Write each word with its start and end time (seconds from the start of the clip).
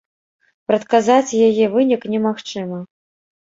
Прадказаць 0.71 1.37
яе 1.49 1.65
вынік 1.75 2.09
немагчыма. 2.15 2.81